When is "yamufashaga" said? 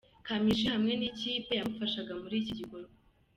1.59-2.11